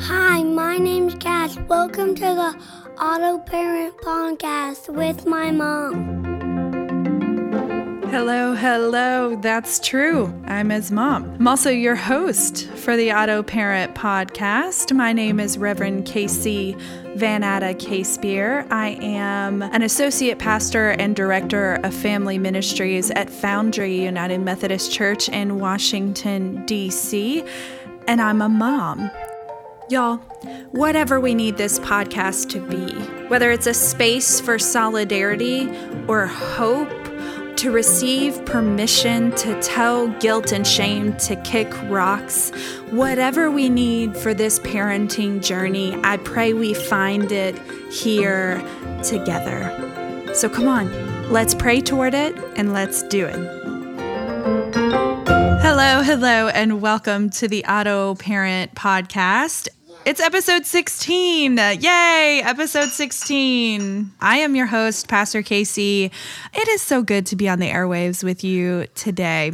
[0.00, 1.58] Hi, my name's Cass.
[1.68, 2.56] Welcome to the
[2.98, 6.23] Auto Parent Podcast with my mom.
[8.14, 9.34] Hello, hello.
[9.34, 10.32] That's true.
[10.44, 11.24] I'm his mom.
[11.34, 14.94] I'm also your host for the Auto Parent Podcast.
[14.94, 16.76] My name is Reverend K.C.
[17.16, 18.04] Vanatta K.
[18.04, 18.68] Spear.
[18.70, 25.28] I am an associate pastor and director of family ministries at Foundry United Methodist Church
[25.28, 27.42] in Washington, D.C.,
[28.06, 29.10] and I'm a mom.
[29.90, 30.18] Y'all,
[30.70, 32.94] whatever we need this podcast to be,
[33.26, 35.68] whether it's a space for solidarity
[36.06, 37.03] or hope,
[37.56, 42.50] to receive permission to tell guilt and shame to kick rocks,
[42.90, 47.56] whatever we need for this parenting journey, I pray we find it
[47.92, 48.62] here
[49.02, 49.70] together.
[50.34, 53.36] So come on, let's pray toward it and let's do it.
[55.62, 59.68] Hello, hello, and welcome to the Auto Parent Podcast.
[60.06, 61.56] It's episode 16.
[61.56, 64.12] Yay, episode 16.
[64.20, 66.10] I am your host, Pastor Casey.
[66.52, 69.52] It is so good to be on the airwaves with you today.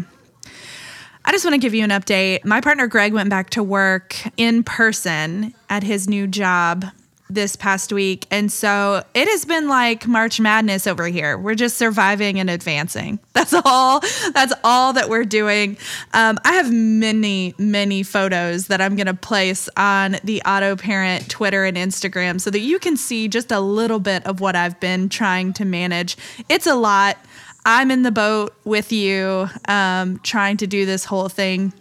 [1.24, 2.44] I just want to give you an update.
[2.44, 6.84] My partner Greg went back to work in person at his new job
[7.30, 8.26] this past week.
[8.30, 11.38] And so it has been like March Madness over here.
[11.38, 13.20] We're just surviving and advancing.
[13.32, 14.00] That's all.
[14.32, 15.78] That's all that we're doing.
[16.12, 21.30] Um, I have many, many photos that I'm going to place on the Auto Parent
[21.30, 24.78] Twitter and Instagram so that you can see just a little bit of what I've
[24.80, 26.16] been trying to manage.
[26.48, 27.16] It's a lot.
[27.64, 31.72] I'm in the boat with you, um, trying to do this whole thing.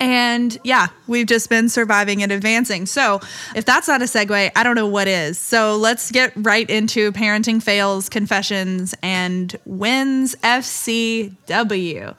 [0.00, 2.86] And yeah, we've just been surviving and advancing.
[2.86, 3.20] So,
[3.54, 5.38] if that's not a segue, I don't know what is.
[5.38, 12.16] So, let's get right into parenting fails, confessions, and wins FCW.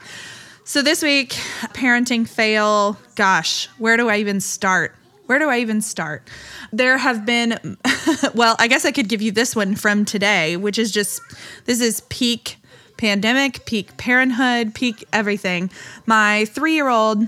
[0.64, 1.30] So, this week,
[1.74, 4.94] parenting fail, gosh, where do I even start?
[5.26, 6.28] Where do I even start?
[6.72, 7.76] There have been,
[8.34, 11.20] well, I guess I could give you this one from today, which is just
[11.64, 12.58] this is peak
[12.96, 15.68] pandemic, peak parenthood, peak everything.
[16.06, 17.26] My three year old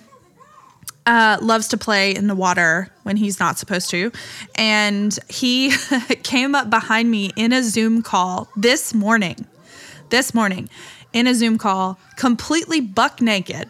[1.07, 4.11] uh, loves to play in the water when he's not supposed to.
[4.55, 5.73] And he
[6.23, 9.47] came up behind me in a Zoom call this morning,
[10.11, 10.69] this morning,
[11.13, 13.69] in a Zoom call, completely buck naked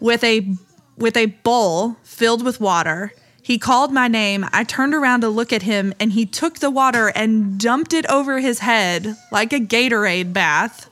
[0.00, 0.54] with a
[0.96, 3.12] with a bowl filled with water.
[3.42, 4.46] He called my name.
[4.52, 8.06] I turned around to look at him and he took the water and dumped it
[8.10, 10.90] over his head like a Gatorade bath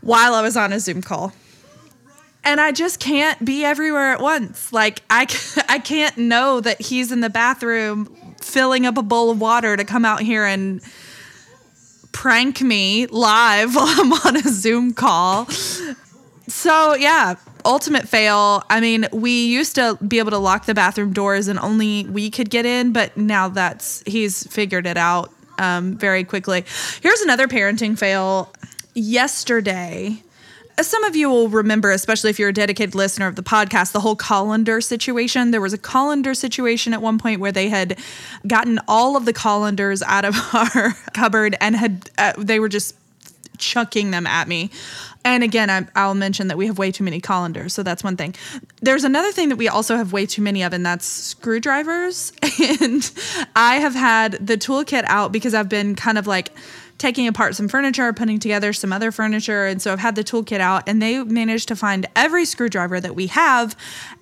[0.00, 1.32] while I was on a Zoom call
[2.44, 4.72] and I just can't be everywhere at once.
[4.72, 5.26] Like I,
[5.68, 9.84] I can't know that he's in the bathroom filling up a bowl of water to
[9.84, 10.80] come out here and
[12.12, 15.46] prank me live while I'm on a Zoom call.
[16.46, 18.62] So yeah, ultimate fail.
[18.68, 22.30] I mean, we used to be able to lock the bathroom doors and only we
[22.30, 26.64] could get in, but now that's he's figured it out um, very quickly.
[27.02, 28.52] Here's another parenting fail.
[28.94, 30.22] Yesterday,
[30.80, 34.00] some of you will remember, especially if you're a dedicated listener of the podcast, the
[34.00, 35.50] whole colander situation.
[35.50, 37.98] There was a colander situation at one point where they had
[38.46, 42.96] gotten all of the colanders out of our cupboard and had uh, they were just
[43.58, 44.70] chucking them at me.
[45.26, 48.16] And again, I, will mention that we have way too many colanders, so that's one
[48.16, 48.34] thing.
[48.82, 52.32] There's another thing that we also have way too many of, and that's screwdrivers.
[52.80, 53.10] and
[53.56, 56.50] I have had the toolkit out because I've been kind of like
[56.98, 59.66] taking apart some furniture, putting together some other furniture.
[59.66, 63.14] And so I've had the toolkit out, and they managed to find every screwdriver that
[63.14, 63.76] we have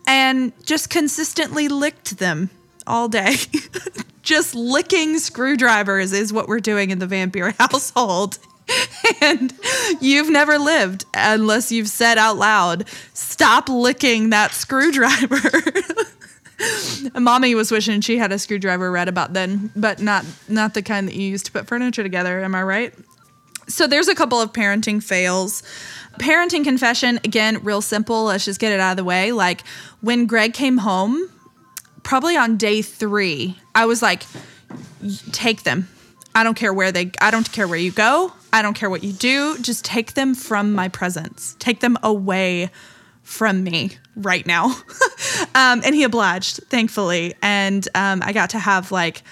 [0.06, 2.50] and just consistently licked them
[2.86, 3.36] all day.
[4.22, 8.38] just licking screwdrivers is what we're doing in the Vampire household.
[9.20, 9.52] and
[10.00, 15.40] you've never lived unless you've said out loud, stop licking that screwdriver.
[17.14, 21.08] Mommy was wishing she had a screwdriver right about then, but not not the kind
[21.08, 22.42] that you use to put furniture together.
[22.42, 22.94] Am I right?
[23.68, 25.62] So there's a couple of parenting fails.
[26.18, 28.24] Parenting confession again, real simple.
[28.24, 29.32] Let's just get it out of the way.
[29.32, 29.66] Like
[30.00, 31.30] when Greg came home,
[32.02, 34.24] probably on day three, I was like,
[35.32, 35.88] "Take them.
[36.34, 37.12] I don't care where they.
[37.20, 38.32] I don't care where you go.
[38.52, 39.58] I don't care what you do.
[39.58, 41.56] Just take them from my presence.
[41.58, 42.70] Take them away
[43.22, 44.66] from me right now.
[45.54, 47.34] um, and he obliged, thankfully.
[47.42, 49.22] And um, I got to have like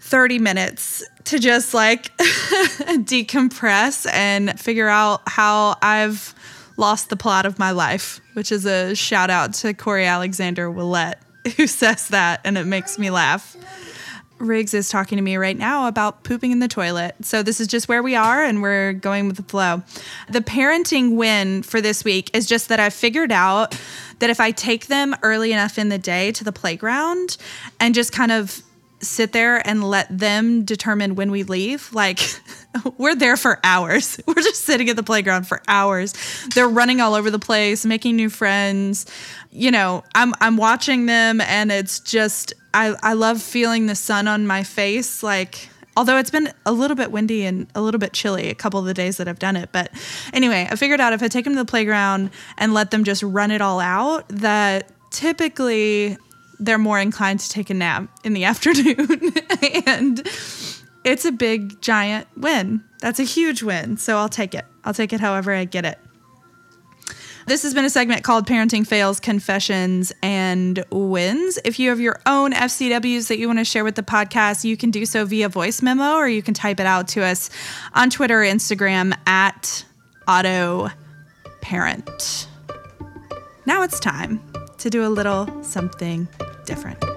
[0.00, 6.34] 30 minutes to just like decompress and figure out how I've
[6.76, 11.20] lost the plot of my life, which is a shout out to Corey Alexander Willette,
[11.56, 13.56] who says that, and it makes me laugh.
[14.42, 17.14] Riggs is talking to me right now about pooping in the toilet.
[17.22, 19.82] So this is just where we are and we're going with the flow.
[20.28, 23.78] The parenting win for this week is just that I've figured out
[24.18, 27.36] that if I take them early enough in the day to the playground
[27.80, 28.62] and just kind of
[29.02, 31.92] sit there and let them determine when we leave.
[31.92, 32.20] Like,
[32.98, 34.18] we're there for hours.
[34.26, 36.14] We're just sitting at the playground for hours.
[36.54, 39.06] They're running all over the place, making new friends.
[39.50, 44.28] You know, I'm I'm watching them and it's just I I love feeling the sun
[44.28, 48.12] on my face like although it's been a little bit windy and a little bit
[48.12, 49.70] chilly a couple of the days that I've done it.
[49.72, 49.90] But
[50.32, 53.22] anyway, I figured out if I take them to the playground and let them just
[53.22, 56.16] run it all out, that typically
[56.58, 59.34] they're more inclined to take a nap in the afternoon.
[59.86, 60.26] and
[61.04, 62.84] it's a big, giant win.
[63.00, 63.96] That's a huge win.
[63.96, 64.64] So I'll take it.
[64.84, 65.98] I'll take it however I get it.
[67.46, 71.58] This has been a segment called Parenting Fails, Confessions, and Wins.
[71.64, 74.76] If you have your own FCWs that you want to share with the podcast, you
[74.76, 77.50] can do so via voice memo or you can type it out to us
[77.94, 79.84] on Twitter or Instagram at
[80.28, 80.90] Auto
[81.60, 82.46] Parent.
[83.66, 84.40] Now it's time
[84.78, 86.28] to do a little something
[86.64, 87.11] different.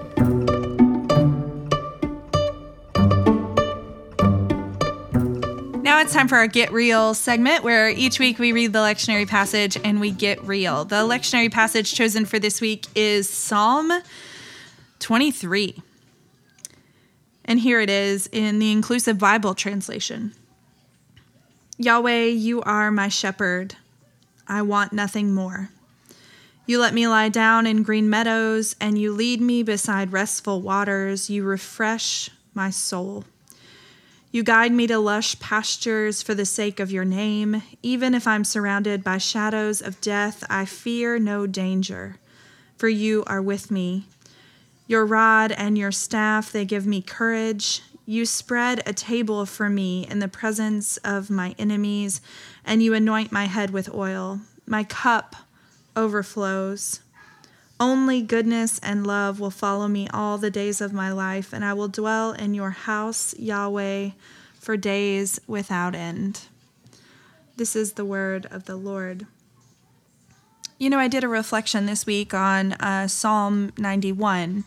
[6.06, 9.76] It's time for our Get Real segment where each week we read the lectionary passage
[9.82, 10.84] and we get real.
[10.84, 13.90] The lectionary passage chosen for this week is Psalm
[15.00, 15.82] 23.
[17.46, 20.32] And here it is in the Inclusive Bible translation
[21.76, 23.74] Yahweh, you are my shepherd.
[24.46, 25.70] I want nothing more.
[26.66, 31.28] You let me lie down in green meadows, and you lead me beside restful waters.
[31.28, 33.24] You refresh my soul.
[34.32, 37.62] You guide me to lush pastures for the sake of your name.
[37.82, 42.16] Even if I'm surrounded by shadows of death, I fear no danger,
[42.76, 44.06] for you are with me.
[44.86, 47.82] Your rod and your staff, they give me courage.
[48.04, 52.20] You spread a table for me in the presence of my enemies,
[52.64, 54.40] and you anoint my head with oil.
[54.66, 55.34] My cup
[55.96, 57.00] overflows.
[57.78, 61.74] Only goodness and love will follow me all the days of my life, and I
[61.74, 64.10] will dwell in your house, Yahweh,
[64.58, 66.42] for days without end.
[67.56, 69.26] This is the word of the Lord.
[70.78, 74.64] You know, I did a reflection this week on uh, Psalm 91,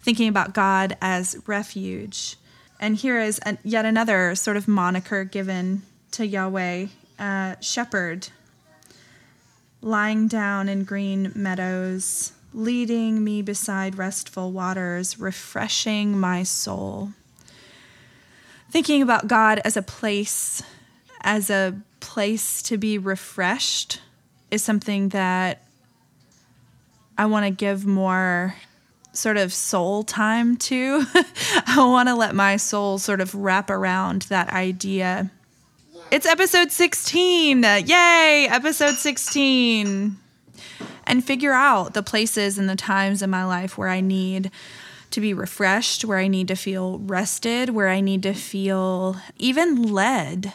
[0.00, 2.36] thinking about God as refuge.
[2.80, 5.82] And here is a, yet another sort of moniker given
[6.12, 6.86] to Yahweh,
[7.18, 8.28] uh, shepherd
[9.80, 17.10] lying down in green meadows, leading me beside restful waters, refreshing my soul.
[18.70, 20.62] Thinking about God as a place,
[21.20, 24.00] as a place to be refreshed,
[24.50, 25.62] is something that
[27.18, 28.54] I want to give more
[29.12, 31.04] sort of soul time to.
[31.66, 35.30] I want to let my soul sort of wrap around that idea
[36.12, 37.62] it's episode 16.
[37.62, 40.18] Yay, episode 16.
[41.06, 44.50] And figure out the places and the times in my life where I need
[45.10, 49.82] to be refreshed, where I need to feel rested, where I need to feel even
[49.82, 50.54] led,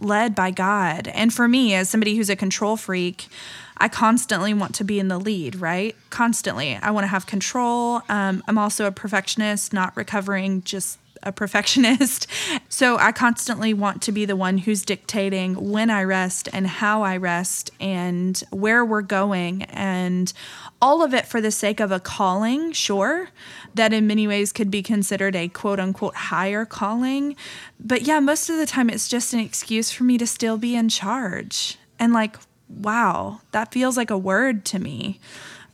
[0.00, 1.08] led by God.
[1.08, 3.28] And for me, as somebody who's a control freak,
[3.76, 5.96] I constantly want to be in the lead, right?
[6.10, 6.76] Constantly.
[6.76, 8.02] I want to have control.
[8.08, 12.26] Um, I'm also a perfectionist, not recovering just a perfectionist.
[12.68, 17.02] So I constantly want to be the one who's dictating when I rest and how
[17.02, 20.32] I rest and where we're going and
[20.80, 23.28] all of it for the sake of a calling, sure,
[23.74, 27.36] that in many ways could be considered a quote unquote higher calling.
[27.78, 30.74] But yeah, most of the time it's just an excuse for me to still be
[30.74, 31.78] in charge.
[31.98, 32.36] And like,
[32.68, 35.20] wow, that feels like a word to me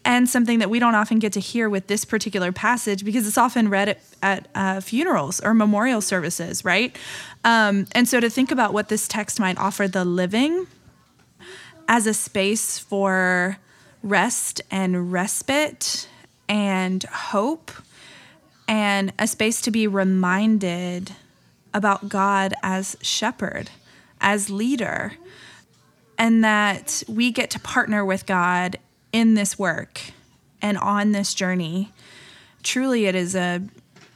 [0.08, 3.36] and something that we don't often get to hear with this particular passage because it's
[3.36, 6.96] often read at, at uh, funerals or memorial services, right?
[7.44, 10.66] Um, and so to think about what this text might offer the living
[11.88, 13.58] as a space for
[14.02, 16.08] rest and respite
[16.48, 17.70] and hope
[18.66, 21.12] and a space to be reminded
[21.74, 23.68] about God as shepherd,
[24.22, 25.12] as leader,
[26.16, 28.78] and that we get to partner with God
[29.12, 30.00] in this work
[30.60, 31.92] and on this journey.
[32.62, 33.62] Truly, it is a,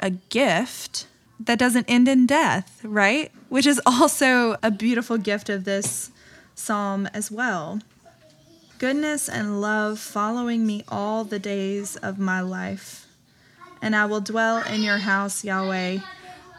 [0.01, 1.07] a gift
[1.41, 3.31] that doesn't end in death, right?
[3.49, 6.11] Which is also a beautiful gift of this
[6.55, 7.81] psalm as well.
[8.79, 13.07] Goodness and love following me all the days of my life,
[13.81, 15.99] and I will dwell in your house, Yahweh,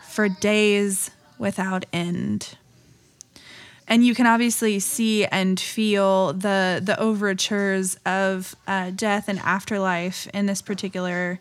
[0.10, 2.58] for days without end
[3.88, 10.28] and you can obviously see and feel the the overtures of uh, death and afterlife
[10.34, 11.40] in this particular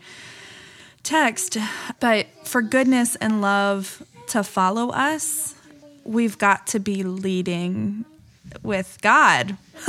[1.02, 1.56] text,
[2.00, 5.54] but for goodness and love to follow us,
[6.04, 8.04] we've got to be leading
[8.62, 9.56] with God.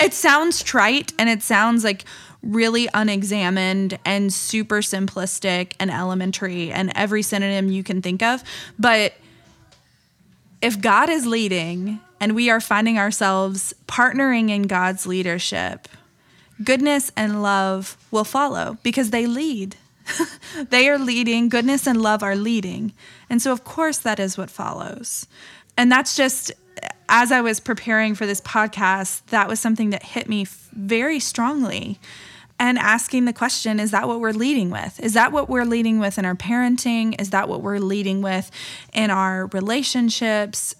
[0.00, 2.04] it sounds trite and it sounds like
[2.42, 8.42] really unexamined and super simplistic and elementary and every synonym you can think of.
[8.78, 9.14] But
[10.60, 15.88] if God is leading and we are finding ourselves partnering in God's leadership,
[16.62, 19.76] goodness and love will follow because they lead.
[20.70, 22.92] they are leading, goodness and love are leading.
[23.28, 25.26] And so, of course, that is what follows.
[25.76, 26.52] And that's just
[27.08, 31.98] as I was preparing for this podcast, that was something that hit me very strongly.
[32.60, 34.98] And asking the question, is that what we're leading with?
[35.00, 37.20] Is that what we're leading with in our parenting?
[37.20, 38.50] Is that what we're leading with
[38.92, 40.74] in our relationships?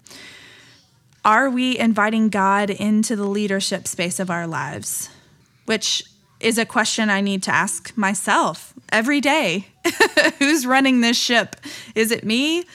[1.23, 5.09] Are we inviting God into the leadership space of our lives?
[5.65, 6.03] Which
[6.39, 9.67] is a question I need to ask myself every day.
[10.39, 11.55] Who's running this ship?
[11.95, 12.65] Is it me?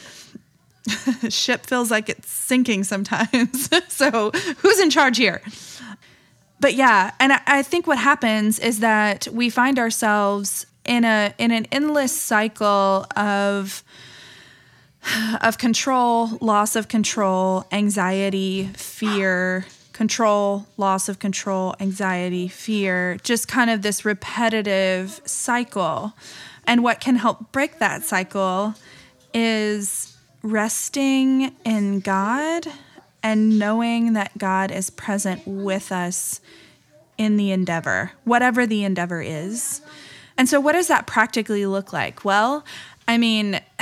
[1.28, 3.70] ship feels like it's sinking sometimes.
[3.88, 5.40] so, who's in charge here?
[6.64, 11.34] But yeah, and I, I think what happens is that we find ourselves in a
[11.36, 13.84] in an endless cycle of
[15.42, 23.68] of control, loss of control, anxiety, fear, control, loss of control, anxiety, fear, just kind
[23.68, 26.14] of this repetitive cycle.
[26.66, 28.74] And what can help break that cycle
[29.34, 32.68] is resting in God
[33.24, 36.42] and knowing that God is present with us
[37.16, 39.80] in the endeavor, whatever the endeavor is.
[40.36, 42.24] And so, what does that practically look like?
[42.24, 42.64] Well,
[43.08, 43.60] I mean,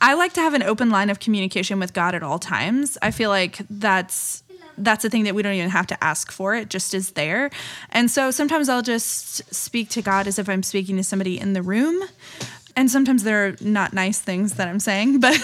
[0.00, 2.98] I like to have an open line of communication with God at all times.
[3.00, 4.42] I feel like that's
[4.76, 7.48] that's a thing that we don't even have to ask for it just is there
[7.90, 11.52] and so sometimes i'll just speak to god as if i'm speaking to somebody in
[11.52, 12.02] the room
[12.76, 15.36] and sometimes they're not nice things that I'm saying, but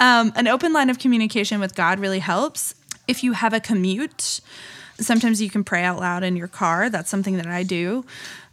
[0.00, 2.74] um, an open line of communication with God really helps.
[3.06, 4.40] If you have a commute,
[4.98, 6.88] sometimes you can pray out loud in your car.
[6.88, 8.04] That's something that I do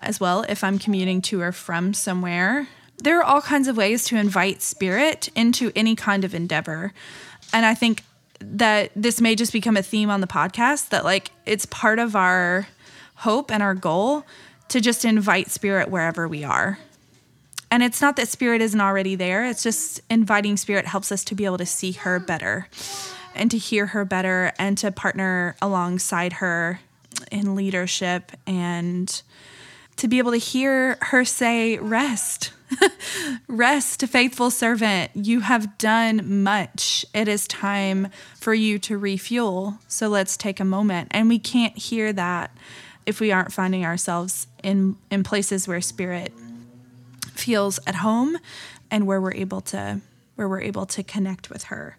[0.02, 2.68] as well if I'm commuting to or from somewhere.
[2.98, 6.94] There are all kinds of ways to invite spirit into any kind of endeavor.
[7.54, 8.04] And I think
[8.40, 12.16] that this may just become a theme on the podcast that, like, it's part of
[12.16, 12.68] our
[13.16, 14.26] hope and our goal
[14.70, 16.80] to just invite spirit wherever we are.
[17.72, 21.36] And it's not that spirit isn't already there, it's just inviting spirit helps us to
[21.36, 22.68] be able to see her better
[23.34, 26.82] and to hear her better and to partner alongside her
[27.32, 29.22] in leadership and
[29.96, 32.52] to be able to hear her say, Rest.
[33.48, 35.12] Rest, faithful servant.
[35.14, 37.06] You have done much.
[37.14, 39.78] It is time for you to refuel.
[39.88, 41.10] So let's take a moment.
[41.12, 42.56] And we can't hear that
[43.06, 46.32] if we aren't finding ourselves in, in places where spirit
[47.42, 48.38] feels at home
[48.90, 50.02] and where we're able to
[50.36, 51.98] where we're able to connect with her.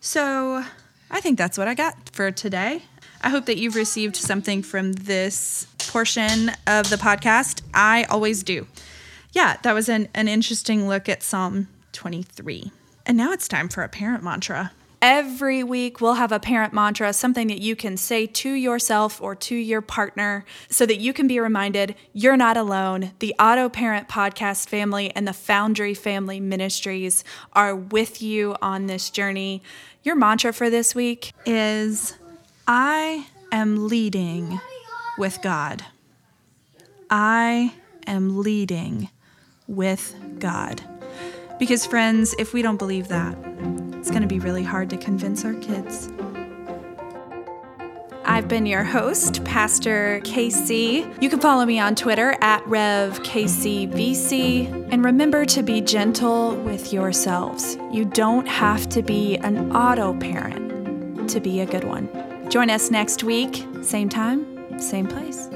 [0.00, 0.64] So,
[1.10, 2.82] I think that's what I got for today.
[3.22, 7.62] I hope that you've received something from this portion of the podcast.
[7.74, 8.66] I always do.
[9.32, 12.70] Yeah, that was an, an interesting look at Psalm 23.
[13.06, 14.72] And now it's time for a parent mantra.
[15.02, 19.34] Every week, we'll have a parent mantra, something that you can say to yourself or
[19.34, 23.12] to your partner so that you can be reminded you're not alone.
[23.18, 29.08] The Auto Parent Podcast family and the Foundry Family Ministries are with you on this
[29.08, 29.62] journey.
[30.02, 32.14] Your mantra for this week is
[32.68, 34.60] I am leading
[35.16, 35.82] with God.
[37.08, 37.72] I
[38.06, 39.08] am leading
[39.66, 40.99] with God.
[41.60, 43.36] Because, friends, if we don't believe that,
[43.92, 46.10] it's going to be really hard to convince our kids.
[48.24, 51.06] I've been your host, Pastor Casey.
[51.20, 53.90] You can follow me on Twitter at RevKCVC.
[54.90, 57.76] And remember to be gentle with yourselves.
[57.92, 62.08] You don't have to be an auto parent to be a good one.
[62.48, 65.49] Join us next week, same time, same place.